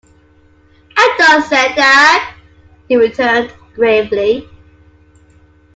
"I 0.97 1.15
don't 1.19 1.43
say 1.43 1.75
that," 1.75 2.35
he 2.87 2.95
returned, 2.95 3.53
gravely. 3.75 4.49